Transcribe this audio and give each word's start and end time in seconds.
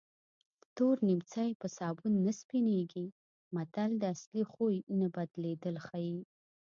تور 0.75 0.95
نیمڅی 1.07 1.49
په 1.61 1.67
سابون 1.77 2.13
نه 2.25 2.31
سپینېږي 2.39 3.05
متل 3.55 3.91
د 3.97 4.03
اصلي 4.13 4.43
خوی 4.51 4.75
نه 4.99 5.07
بدلېدل 5.15 5.75
ښيي 5.87 6.19